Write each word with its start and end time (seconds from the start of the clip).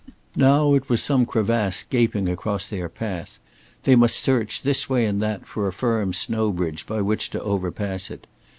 Now 0.35 0.73
it 0.73 0.89
was 0.89 1.03
some 1.03 1.27
crevasse 1.27 1.83
gaping 1.83 2.27
across 2.27 2.65
their 2.65 2.89
path; 2.89 3.37
they 3.83 3.95
must 3.95 4.17
search 4.19 4.63
this 4.63 4.89
way 4.89 5.05
and 5.05 5.21
that 5.21 5.45
for 5.45 5.67
a 5.67 5.71
firm 5.71 6.11
snow 6.11 6.51
bridge 6.51 6.87
by 6.87 7.01
which 7.03 7.29
to 7.29 7.43
overpass 7.43 8.09
it. 8.09 8.25